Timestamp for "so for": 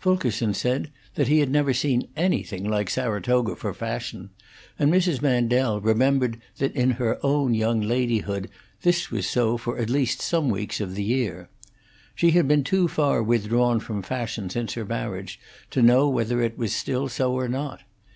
9.30-9.78